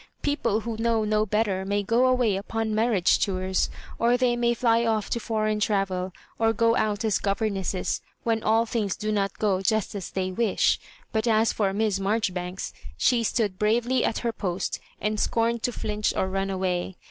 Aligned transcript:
People 0.23 0.61
who 0.61 0.77
know 0.77 1.05
no 1.05 1.27
better 1.27 1.63
may 1.63 1.83
go 1.83 2.07
away 2.07 2.35
upon 2.35 2.73
marriage 2.73 3.23
tours, 3.23 3.69
or 3.99 4.17
they 4.17 4.35
may 4.35 4.55
fly 4.55 4.83
off 4.83 5.11
to 5.11 5.19
foreign 5.19 5.59
travel, 5.59 6.11
or 6.39 6.53
go 6.53 6.75
out 6.75 7.05
as 7.05 7.19
governesses, 7.19 8.01
^hen 8.25 8.41
all 8.43 8.65
things 8.65 8.95
do 8.95 9.11
not 9.11 9.37
go 9.37 9.61
just 9.61 9.93
as 9.93 10.09
they 10.09 10.31
wish. 10.31 10.79
But 11.11 11.27
as 11.27 11.53
for 11.53 11.71
Miss 11.71 11.99
Marjoribanks, 11.99 12.73
she 12.97 13.23
stood 13.23 13.59
bravely 13.59 14.03
at 14.03 14.17
her 14.25 14.33
post, 14.33 14.79
and 14.99 15.19
scorned 15.19 15.61
to 15.61 15.71
flinch 15.71 16.15
or 16.15 16.27
run 16.27 16.49
away. 16.49 16.95